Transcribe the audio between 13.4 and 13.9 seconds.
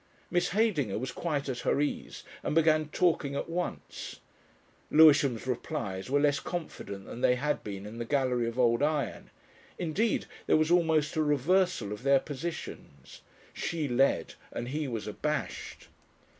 She